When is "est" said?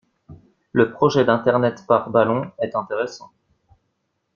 2.59-2.75